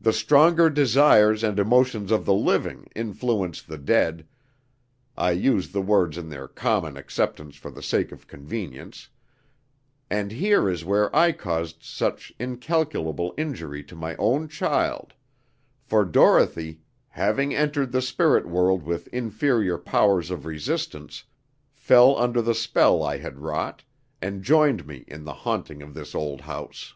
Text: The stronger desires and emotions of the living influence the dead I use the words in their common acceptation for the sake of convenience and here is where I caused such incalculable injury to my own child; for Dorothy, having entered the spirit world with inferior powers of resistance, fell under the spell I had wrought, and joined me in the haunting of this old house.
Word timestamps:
The 0.00 0.12
stronger 0.12 0.70
desires 0.70 1.42
and 1.42 1.58
emotions 1.58 2.12
of 2.12 2.24
the 2.26 2.32
living 2.32 2.86
influence 2.94 3.60
the 3.60 3.76
dead 3.76 4.24
I 5.18 5.32
use 5.32 5.72
the 5.72 5.82
words 5.82 6.16
in 6.16 6.28
their 6.28 6.46
common 6.46 6.96
acceptation 6.96 7.50
for 7.50 7.72
the 7.72 7.82
sake 7.82 8.12
of 8.12 8.28
convenience 8.28 9.08
and 10.08 10.30
here 10.30 10.68
is 10.70 10.84
where 10.84 11.10
I 11.12 11.32
caused 11.32 11.82
such 11.82 12.32
incalculable 12.38 13.34
injury 13.36 13.82
to 13.86 13.96
my 13.96 14.14
own 14.14 14.46
child; 14.46 15.12
for 15.82 16.04
Dorothy, 16.04 16.82
having 17.08 17.52
entered 17.52 17.90
the 17.90 18.02
spirit 18.02 18.46
world 18.48 18.84
with 18.84 19.08
inferior 19.08 19.76
powers 19.76 20.30
of 20.30 20.46
resistance, 20.46 21.24
fell 21.74 22.16
under 22.16 22.40
the 22.40 22.54
spell 22.54 23.02
I 23.02 23.18
had 23.18 23.40
wrought, 23.40 23.82
and 24.22 24.44
joined 24.44 24.86
me 24.86 25.04
in 25.08 25.24
the 25.24 25.34
haunting 25.34 25.82
of 25.82 25.94
this 25.94 26.14
old 26.14 26.42
house. 26.42 26.94